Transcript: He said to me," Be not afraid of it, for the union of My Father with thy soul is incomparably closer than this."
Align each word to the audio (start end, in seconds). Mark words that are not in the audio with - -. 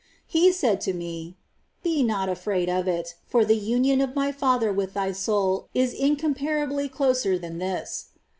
He 0.25 0.51
said 0.51 0.81
to 0.81 0.93
me," 0.93 1.37
Be 1.83 2.01
not 2.01 2.27
afraid 2.27 2.69
of 2.69 2.87
it, 2.87 3.13
for 3.27 3.45
the 3.45 3.55
union 3.55 4.01
of 4.01 4.15
My 4.15 4.31
Father 4.31 4.73
with 4.73 4.95
thy 4.95 5.11
soul 5.11 5.67
is 5.75 5.93
incomparably 5.93 6.89
closer 6.89 7.37
than 7.37 7.59
this." 7.59 8.07